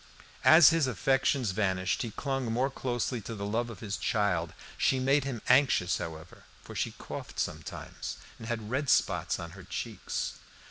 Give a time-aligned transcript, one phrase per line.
[0.43, 4.51] As his affections vanished, he clung more closely to the love of his child.
[4.75, 9.61] She made him anxious, however, for she coughed sometimes, and had red spots on her
[9.63, 10.39] cheeks.